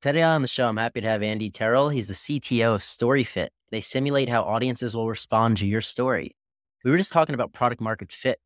[0.00, 1.92] Today on the show, I'm happy to have Andy Terrel.
[1.92, 3.48] He's the CTO of StoryFit.
[3.72, 6.36] They simulate how audiences will respond to your story.
[6.84, 8.38] We were just talking about product market fit.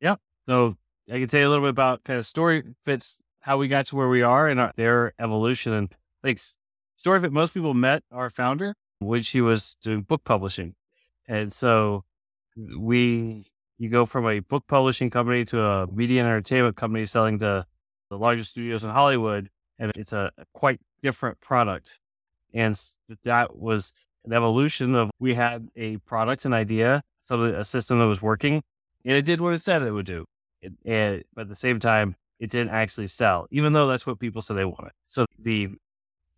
[0.00, 0.16] Yeah.
[0.48, 0.74] So
[1.08, 3.96] I can tell you a little bit about kind of StoryFit's how we got to
[3.96, 5.72] where we are and our, their evolution.
[5.72, 5.94] And
[6.24, 6.40] like
[7.00, 10.74] StoryFit, most people met our founder when she was doing book publishing.
[11.28, 12.02] And so
[12.76, 13.44] we,
[13.78, 17.64] you go from a book publishing company to a media and entertainment company selling to
[18.10, 19.48] the largest studios in Hollywood
[19.78, 22.00] and it's a, quite different product.
[22.54, 22.78] And
[23.24, 23.92] that was
[24.24, 28.62] an evolution of we had a product, an idea, so a system that was working,
[29.04, 30.24] and it did what it said it would do.
[30.62, 34.42] It, but at the same time, it didn't actually sell, even though that's what people
[34.42, 34.92] said they wanted.
[35.06, 35.70] So the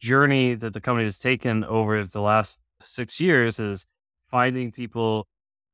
[0.01, 3.87] journey that the company has taken over the last six years is
[4.31, 5.27] finding people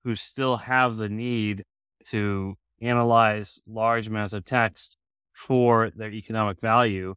[0.04, 1.64] who still have the need
[2.06, 4.96] to analyze large amounts of text
[5.32, 7.14] for their economic value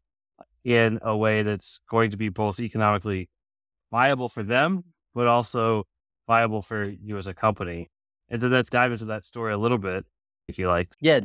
[0.68, 3.30] in a way that's going to be both economically
[3.90, 4.84] viable for them,
[5.16, 5.86] but also
[6.28, 7.90] viable for you as a company.
[8.28, 10.06] And so let's dive into that story a little bit,
[10.50, 10.90] if you like.
[11.00, 11.22] Yeah.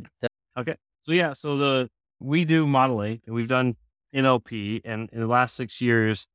[0.57, 0.77] Okay.
[1.01, 1.89] So yeah, so the
[2.21, 3.75] we do modeling and we've done
[4.15, 6.25] NLP and in the last six years,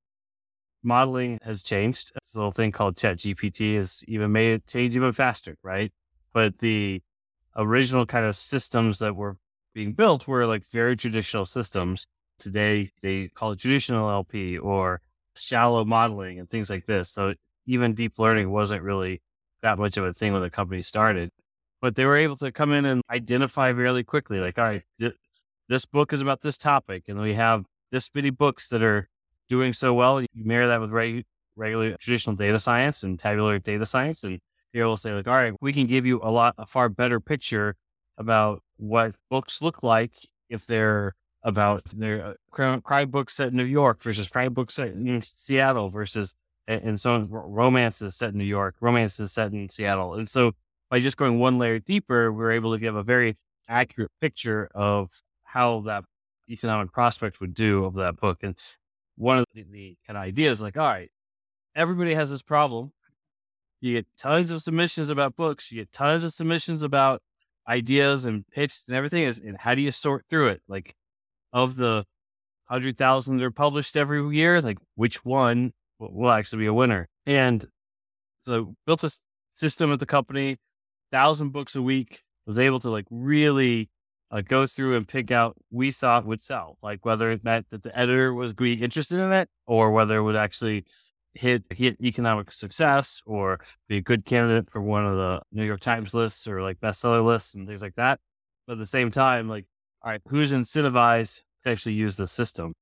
[0.82, 2.12] modeling has changed.
[2.22, 5.90] This little thing called Chat GPT has even made it change even faster, right?
[6.34, 7.00] But the
[7.56, 9.38] original kind of systems that were
[9.72, 12.06] being built were like very traditional systems
[12.38, 15.00] Today, they call it traditional NLP or
[15.36, 17.10] shallow modeling and things like this.
[17.10, 17.34] So
[17.66, 19.22] even deep learning wasn't really
[19.62, 21.30] that much of a thing when the company started.
[21.80, 25.14] But they were able to come in and identify really quickly, like, all right, th-
[25.68, 29.08] this book is about this topic, and we have this many books that are
[29.48, 30.20] doing so well.
[30.20, 31.24] You marry that with reg-
[31.56, 34.40] regular traditional data science and tabular data science, and
[34.72, 37.20] they will say, like, all right, we can give you a lot, a far better
[37.20, 37.76] picture
[38.16, 40.14] about what books look like
[40.48, 44.92] if they're about their uh, crime books set in New York versus crime books set
[44.92, 46.34] in Seattle versus
[46.68, 50.14] and so romance is set in New York, romances set in Seattle.
[50.14, 50.52] And so
[50.90, 53.36] by just going one layer deeper, we are able to give a very
[53.68, 55.10] accurate picture of
[55.44, 56.04] how that
[56.50, 58.40] economic prospect would do of that book.
[58.42, 58.54] And
[59.16, 61.10] one of the, the kind of ideas like, all right,
[61.74, 62.92] everybody has this problem.
[63.80, 67.22] You get tons of submissions about books, you get tons of submissions about
[67.66, 70.62] ideas and pitches and everything is and how do you sort through it?
[70.68, 70.94] Like
[71.52, 72.04] of the
[72.66, 77.08] hundred thousand that are published every year, like which one will actually be a winner?
[77.26, 77.64] And
[78.40, 79.10] so built a
[79.54, 80.56] system at the company,
[81.10, 83.90] thousand books a week, was able to like really
[84.30, 87.82] uh, go through and pick out we thought would sell, like whether it meant that
[87.82, 90.84] the editor was be interested in it or whether it would actually
[91.34, 95.80] hit hit economic success or be a good candidate for one of the New York
[95.80, 98.18] Times lists or like bestseller lists and things like that.
[98.66, 99.66] But at the same time, like
[100.02, 102.74] all right, who's incentivized to actually use the system?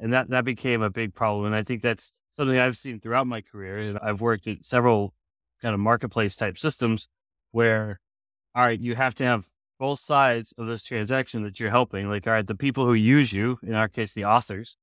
[0.00, 1.46] And that, that became a big problem.
[1.46, 3.78] And I think that's something I've seen throughout my career.
[3.78, 5.14] And I've worked at several
[5.60, 7.08] kind of marketplace type systems
[7.52, 8.00] where,
[8.54, 9.46] all right, you have to have
[9.78, 12.08] both sides of this transaction that you're helping.
[12.08, 14.76] Like, all right, the people who use you, in our case, the authors,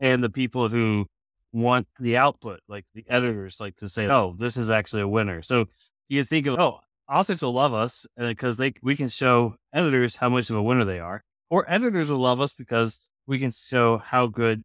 [0.00, 1.06] and the people who
[1.52, 5.42] want the output, like the editors, like to say, oh, this is actually a winner.
[5.42, 5.66] So
[6.08, 6.80] you think of, oh,
[7.12, 10.62] authors will love us uh, because they we can show editors how much of a
[10.62, 14.62] winner they are, or editors will love us because we can show how good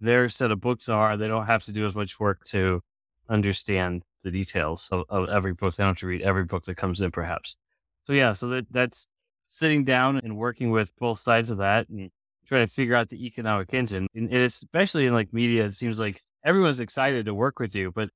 [0.00, 1.16] their set of books are.
[1.16, 2.80] They don't have to do as much work to
[3.28, 5.74] understand the details of, of every book.
[5.74, 7.56] They don't have to read every book that comes in, perhaps.
[8.04, 9.06] So yeah, so that, that's
[9.46, 12.10] sitting down and working with both sides of that and
[12.46, 14.08] trying to figure out the economic engine.
[14.14, 17.92] And it's especially in like media, it seems like everyone's excited to work with you,
[17.92, 18.10] but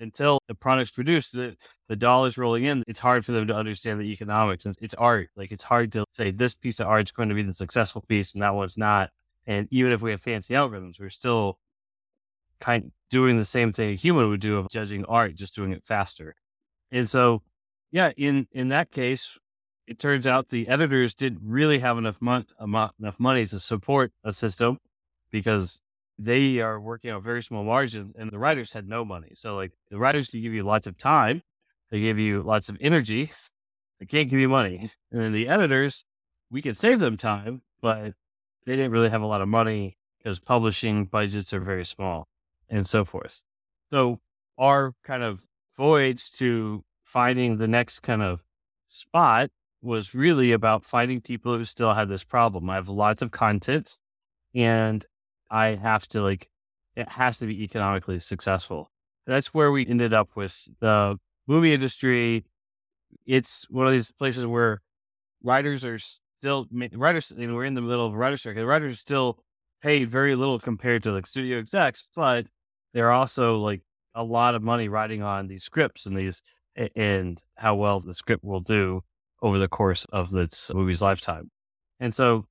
[0.00, 1.56] until the product's produced, the,
[1.88, 4.66] the dollars rolling in, it's hard for them to understand the economics.
[4.66, 5.30] And it's art.
[5.36, 8.02] Like it's hard to say this piece of art is going to be the successful
[8.02, 9.10] piece and that one's not.
[9.46, 11.58] And even if we have fancy algorithms, we're still
[12.60, 15.72] kind of doing the same thing a human would do of judging art, just doing
[15.72, 16.34] it faster.
[16.90, 17.42] And so,
[17.90, 19.38] yeah, in, in that case,
[19.86, 24.12] it turns out the editors didn't really have enough, mon- uh, enough money to support
[24.24, 24.78] a system
[25.30, 25.82] because
[26.18, 29.32] they are working on very small margins and the writers had no money.
[29.34, 31.42] So like the writers can give you lots of time.
[31.90, 33.28] They give you lots of energy.
[34.00, 34.90] They can't give you money.
[35.12, 36.04] And then the editors,
[36.50, 38.14] we can save them time, but
[38.64, 42.28] they didn't really have a lot of money because publishing budgets are very small
[42.68, 43.44] and so forth.
[43.90, 44.20] So
[44.58, 45.46] our kind of
[45.76, 48.42] voyage to finding the next kind of
[48.88, 49.50] spot
[49.82, 52.68] was really about finding people who still had this problem.
[52.68, 54.00] I have lots of content
[54.54, 55.04] and
[55.50, 56.48] I have to like,
[56.94, 58.90] it has to be economically successful.
[59.26, 62.44] That's where we ended up with the movie industry.
[63.26, 64.82] It's one of these places where
[65.42, 67.32] writers are still writers.
[67.36, 68.56] We're in the middle of a writer strike.
[68.56, 69.38] Writers still
[69.82, 72.46] paid very little compared to like studio execs, but
[72.94, 73.82] they're also like
[74.14, 76.42] a lot of money riding on these scripts and these
[76.94, 79.02] and how well the script will do
[79.42, 81.50] over the course of this movie's lifetime.
[82.00, 82.46] And so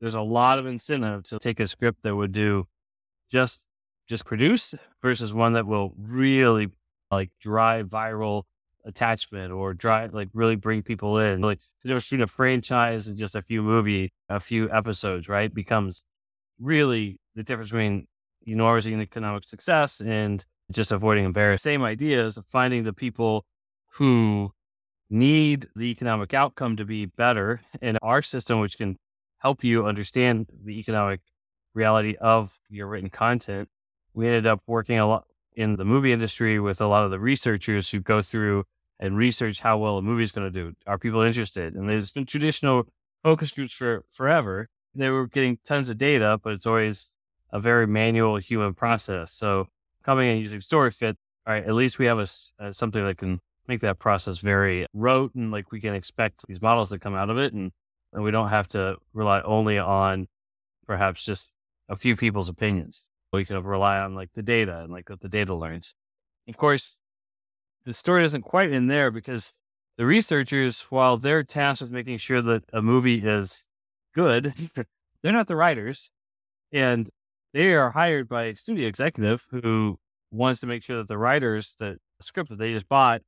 [0.00, 2.66] there's a lot of incentive to take a script that would do
[3.30, 3.66] just
[4.08, 6.68] just produce versus one that will really
[7.10, 8.44] like drive viral
[8.84, 11.40] attachment or drive like really bring people in.
[11.40, 15.52] Like you know, shoot a franchise and just a few movie, a few episodes, right?
[15.52, 16.04] Becomes
[16.58, 18.06] really the difference between
[18.46, 21.60] enormous economic success and just avoiding embarrassment.
[21.60, 23.44] Same ideas of finding the people
[23.92, 24.50] who
[25.10, 28.96] need the economic outcome to be better in our system, which can
[29.38, 31.20] help you understand the economic
[31.74, 33.68] reality of your written content.
[34.14, 35.24] We ended up working a lot
[35.54, 38.64] in the movie industry with a lot of the researchers who go through
[39.00, 40.74] and research how well a movie is going to do.
[40.86, 41.74] Are people interested?
[41.74, 42.86] And there's been traditional
[43.22, 44.68] focus groups for forever.
[44.94, 47.16] They were getting tons of data, but it's always
[47.52, 49.32] a very manual human process.
[49.32, 49.68] So
[50.02, 52.26] coming and using StoryFit, all right, at least we have a,
[52.60, 56.46] a uh, something that can make that process very rote and like we can expect
[56.48, 57.70] these models to come out of it and,
[58.12, 60.26] and we don't have to rely only on
[60.86, 61.54] perhaps just
[61.88, 63.10] a few people's opinions.
[63.32, 65.94] We can rely on like the data and like what the data learns.
[66.48, 67.00] Of course,
[67.84, 69.60] the story isn't quite in there because
[69.96, 73.68] the researchers, while they're tasked with making sure that a movie is
[74.14, 74.54] good,
[75.22, 76.10] they're not the writers.
[76.72, 77.08] And
[77.52, 79.98] they are hired by a studio executive who
[80.30, 83.22] wants to make sure that the writers, the script that they just bought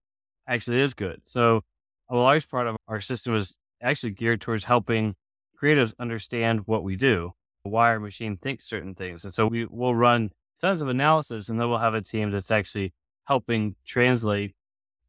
[0.47, 1.21] actually is good.
[1.25, 1.63] So
[2.09, 5.15] a large part of our system is actually geared towards helping
[5.61, 7.33] creatives understand what we do,
[7.63, 9.25] why our machine thinks certain things.
[9.25, 10.31] And so we will run
[10.61, 12.93] tons of analysis and then we'll have a team that's actually
[13.25, 14.55] helping translate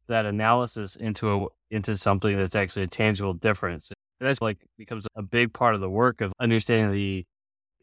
[0.08, 3.92] that analysis into a into something that's actually a tangible difference.
[4.20, 7.24] And that's like becomes a big part of the work of understanding the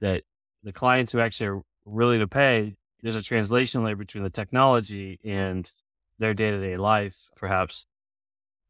[0.01, 0.23] that
[0.63, 5.19] the clients who actually are willing to pay, there's a translation layer between the technology
[5.23, 5.69] and
[6.19, 7.85] their day to day life, perhaps.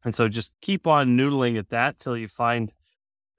[0.04, 2.72] And so just keep on noodling at that till you find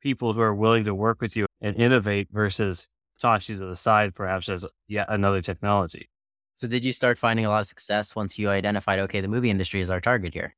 [0.02, 3.76] people who are willing to work with you and innovate versus toss you to the
[3.76, 6.10] side, perhaps as yet another technology.
[6.56, 9.50] So, did you start finding a lot of success once you identified, okay, the movie
[9.50, 10.56] industry is our target here?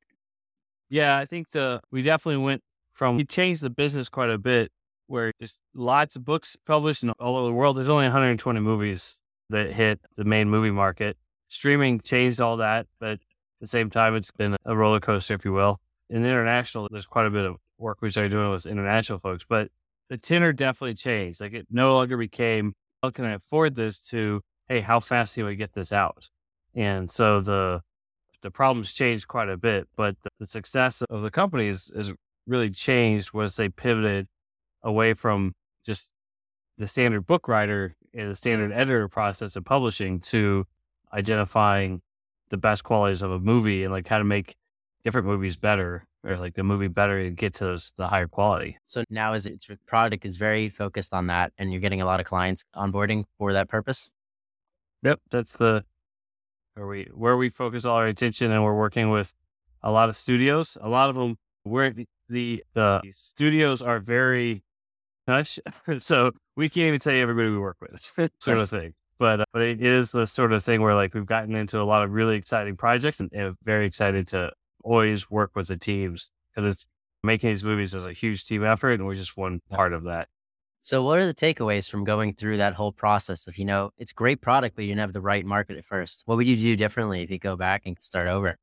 [0.89, 2.61] Yeah, I think the we definitely went
[2.93, 4.71] from we changed the business quite a bit,
[5.07, 7.77] where there's lots of books published in all over the world.
[7.77, 11.17] There's only 120 movies that hit the main movie market.
[11.47, 13.19] Streaming changed all that, but at
[13.61, 15.79] the same time, it's been a roller coaster, if you will.
[16.09, 19.69] In international, there's quite a bit of work we started doing with international folks, but
[20.09, 21.41] the tenor definitely changed.
[21.41, 25.45] Like it no longer became, how can I afford this to, hey, how fast can
[25.45, 26.29] we get this out?
[26.75, 27.81] And so the
[28.41, 32.11] the problems changed quite a bit, but the, the success of the company is, is
[32.45, 34.27] really changed once they pivoted
[34.83, 35.53] away from
[35.85, 36.11] just
[36.77, 40.65] the standard book writer and the standard editor process of publishing to
[41.13, 42.01] identifying
[42.49, 44.55] the best qualities of a movie and like how to make
[45.03, 48.77] different movies better or like the movie better and get to those, the higher quality.
[48.87, 52.19] So now is its product is very focused on that and you're getting a lot
[52.19, 54.13] of clients onboarding for that purpose?
[55.03, 55.19] Yep.
[55.29, 55.83] That's the
[56.75, 59.33] where we where we focus all our attention and we're working with
[59.81, 60.77] a lot of studios.
[60.81, 64.63] A lot of them where the, the, the studios are very
[65.27, 65.59] hush.
[65.97, 69.61] so we can't even say everybody we work with, sort of thing but uh, but
[69.61, 72.35] it is the sort of thing where like we've gotten into a lot of really
[72.35, 74.51] exciting projects and, and very excited to
[74.83, 76.87] always work with the teams because it's
[77.23, 80.27] making these movies is a huge team effort and we're just one part of that.
[80.81, 84.11] So what are the takeaways from going through that whole process If you know, it's
[84.11, 86.23] great product, but you didn't have the right market at first.
[86.25, 88.57] What would you do differently if you go back and start over?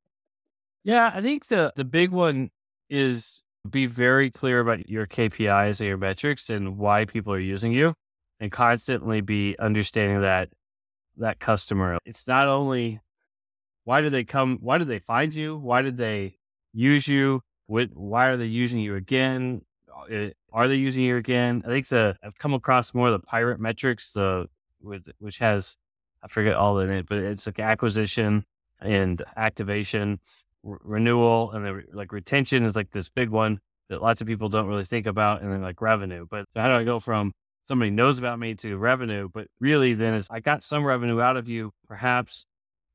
[0.84, 2.50] Yeah, I think the the big one
[2.90, 7.72] is be very clear about your KPIs and your metrics and why people are using
[7.72, 7.94] you
[8.38, 10.50] and constantly be understanding that
[11.16, 11.98] that customer.
[12.04, 13.00] It's not only
[13.84, 15.56] why did they come, why did they find you?
[15.56, 16.36] Why did they
[16.72, 17.42] use you?
[17.66, 19.62] Why are they using you again?
[20.10, 21.62] Uh, are they using you again?
[21.64, 24.48] I think the I've come across more of the pirate metrics, the
[24.80, 25.76] which has
[26.22, 28.44] I forget all in it, but it's like acquisition
[28.80, 30.20] and activation,
[30.62, 34.66] renewal, and then like retention is like this big one that lots of people don't
[34.66, 36.26] really think about, and then like revenue.
[36.28, 37.32] But how do I go from
[37.62, 41.36] somebody knows about me to revenue, but really then it's, I got some revenue out
[41.36, 41.72] of you.
[41.86, 42.46] Perhaps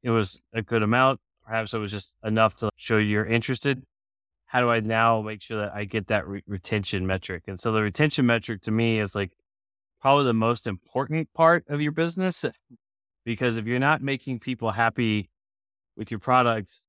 [0.05, 1.19] it was a good amount.
[1.43, 3.81] Perhaps it was just enough to show you're interested.
[4.45, 7.45] How do I now make sure that I get that re- retention metric?
[7.47, 9.31] And so the retention metric to me is like
[9.99, 12.51] probably the most important part of your business eh,
[13.25, 15.31] because if you're not making people happy
[15.97, 16.85] with your products,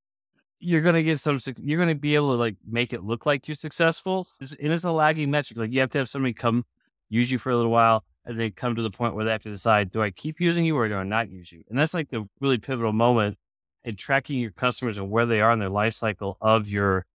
[0.59, 3.25] you're going to get some, you're going to be able to like make it look
[3.25, 4.27] like you're successful.
[4.41, 5.59] And it's a lagging metric.
[5.59, 6.67] Like you have to have somebody come
[7.09, 9.43] use you for a little while, and they come to the point where they have
[9.45, 11.63] to decide, do I keep using you or do I not use you?
[11.71, 13.39] And that's like the really pivotal moment
[13.85, 17.07] in tracking your customers and where they are in their life cycle of your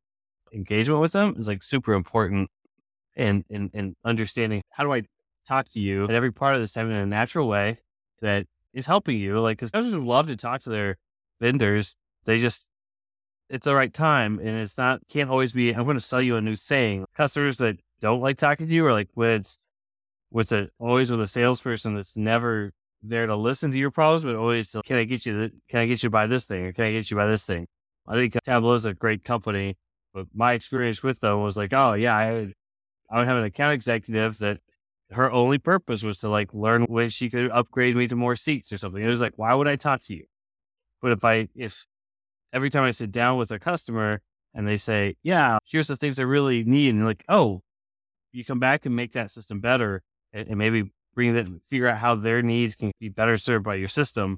[0.53, 2.49] engagement with them is like super important
[3.15, 5.03] and and and understanding how do I
[5.45, 7.79] talk to you at every part of this time in a natural way
[8.21, 9.39] that is helping you.
[9.39, 10.97] Like, because customers love to talk to their
[11.39, 11.95] vendors.
[12.25, 12.69] They just
[13.49, 15.71] it's the right time, and it's not can't always be.
[15.71, 17.05] I'm going to sell you a new thing.
[17.15, 19.65] Customers that don't like talking to you, or like when it's
[20.31, 22.71] with a always with a salesperson that's never
[23.03, 25.85] there to listen to your problems, but always can I get you the, can I
[25.85, 27.67] get you by this thing or can I get you by this thing?
[28.07, 29.77] I think Tableau is a great company,
[30.13, 32.53] but my experience with them was like, oh yeah, I
[33.09, 34.59] I would have an account executive that
[35.11, 38.71] her only purpose was to like learn when she could upgrade me to more seats
[38.71, 39.03] or something.
[39.03, 40.23] It was like, why would I talk to you?
[41.01, 41.85] But if I, if
[42.53, 44.21] every time I sit down with a customer
[44.53, 46.93] and they say, yeah, here's the things I really need.
[46.93, 47.61] And like, oh,
[48.31, 50.01] you come back and make that system better
[50.33, 53.88] and, maybe bring that, figure out how their needs can be better served by your
[53.88, 54.38] system.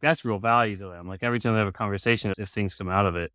[0.00, 1.08] That's real value to them.
[1.08, 3.32] Like every time they have a conversation, if things come out of it,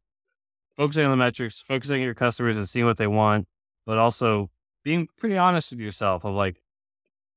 [0.76, 3.48] focusing on the metrics, focusing on your customers and seeing what they want,
[3.86, 4.50] but also
[4.84, 6.62] being pretty honest with yourself of like,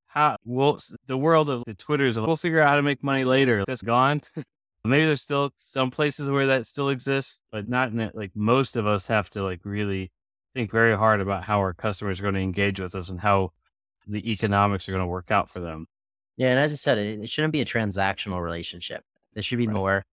[0.07, 3.63] how well the world of the Twitters, we'll figure out how to make money later.
[3.65, 4.21] That's gone.
[4.83, 8.13] Maybe there's still some places where that still exists, but not in it.
[8.13, 10.11] Like most of us have to like really
[10.53, 13.51] think very hard about how our customers are going to engage with us and how
[14.07, 15.87] the economics are going to work out for them.
[16.37, 16.49] Yeah.
[16.49, 19.03] And as I said, it, it shouldn't be a transactional relationship.
[19.33, 19.75] There should be right.
[19.75, 20.05] more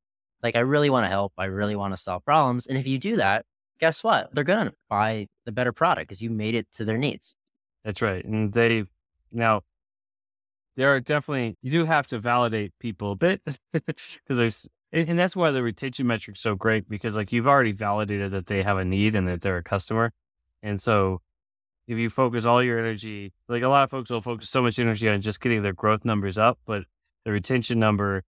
[0.42, 1.32] like, I really want to help.
[1.38, 2.66] I really want to solve problems.
[2.66, 3.44] And if you do that,
[3.78, 4.34] guess what?
[4.34, 7.36] They're going to buy the better product because you made it to their needs.
[7.84, 8.24] That's right.
[8.24, 8.84] And they
[9.32, 9.62] now
[10.76, 13.42] there are definitely you do have to validate people a bit
[13.72, 18.30] because there's and that's why the retention metric's so great because like you've already validated
[18.30, 20.12] that they have a need and that they're a customer.
[20.62, 21.20] And so
[21.88, 24.78] if you focus all your energy, like a lot of folks will focus so much
[24.78, 26.84] energy on just getting their growth numbers up, but
[27.24, 28.22] the retention number,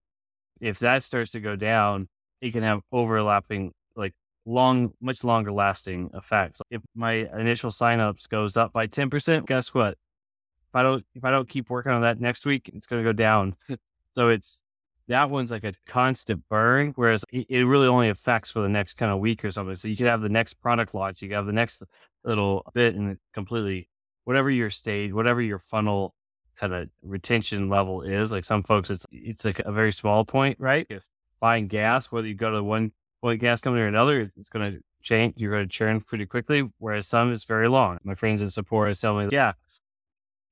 [0.59, 2.09] if that starts to go down,
[2.41, 4.13] it can have overlapping like
[4.47, 6.59] long, much longer lasting effects.
[6.71, 9.91] If my initial signups goes up by 10%, guess what?
[9.91, 13.07] If I don't, if I don't keep working on that next week, it's going to
[13.07, 13.55] go down.
[14.15, 14.63] so it's,
[15.07, 19.11] that one's like a constant burn, whereas it, really only affects for the next kind
[19.11, 19.75] of week or something.
[19.75, 21.83] So you could have the next product launch, you could have the next
[22.23, 23.89] little bit and completely,
[24.23, 26.13] whatever your stage, whatever your funnel
[26.55, 28.31] kind of retention level is.
[28.31, 30.85] Like some folks, it's, it's like a very small point, right?
[30.89, 31.07] If
[31.39, 34.81] buying gas, whether you go to one one gas company or another, it's going to
[35.01, 35.35] change.
[35.37, 36.69] You're going to churn pretty quickly.
[36.79, 37.99] Whereas some is very long.
[38.03, 39.53] My friends in support tell me, yeah,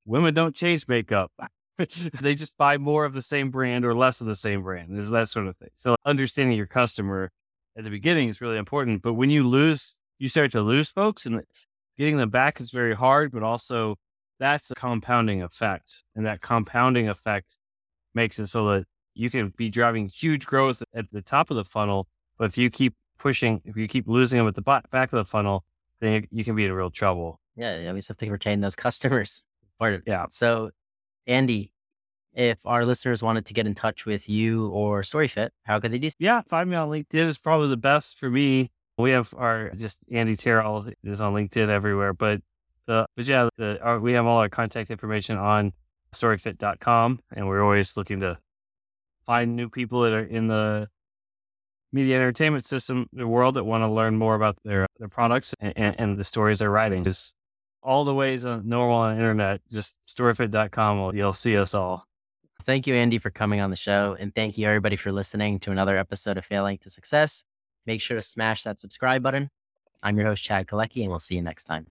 [0.06, 1.32] women don't change makeup.
[1.78, 4.96] they just buy more of the same brand or less of the same brand.
[4.96, 5.70] There's that sort of thing.
[5.76, 7.32] So understanding your customer
[7.78, 9.02] at the beginning is really important.
[9.02, 11.42] But when you lose, you start to lose folks and
[11.98, 13.96] getting them back is very hard, but also
[14.40, 16.04] that's a compounding effect.
[16.16, 17.58] And that compounding effect
[18.14, 18.86] makes it so that
[19.16, 22.08] you can be driving huge growth at the top of the funnel
[22.40, 25.26] but if you keep pushing, if you keep losing them at the back of the
[25.26, 25.66] funnel,
[26.00, 27.40] then you, can be in real trouble.
[27.56, 29.46] Yeah, I mean, you have to retain those customers.
[29.78, 30.26] Part of yeah.
[30.30, 30.72] So,
[31.28, 31.72] Andy,
[32.34, 36.00] if our listeners wanted to get in touch with you or StoryFit, how could they
[36.00, 36.10] do?
[36.10, 36.16] So?
[36.20, 38.72] Yeah, find me on LinkedIn is probably the best for me.
[39.00, 42.42] We have our just Andy Terrel is on LinkedIn everywhere, but
[42.86, 45.72] the but yeah, the, our, we have all our contact information on
[46.14, 48.38] storyfit.com, and we're always looking to
[49.26, 50.90] find new people that are in the
[51.94, 55.74] media entertainment system, the world that want to learn more about their their products and,
[55.78, 57.06] and, and the stories they're writing.
[57.06, 57.36] Just
[57.82, 62.04] all the ways on normal on internet, just storyfit.com, you'll see us all.
[62.64, 64.18] Thank you, Andy, for coming on the show.
[64.20, 67.46] And thank you, everybody, for listening to another episode of Failing to Success.
[67.86, 69.50] Make sure to smash that subscribe button.
[70.02, 71.88] I'm your host, Chad Kalecki, and we'll see you next time.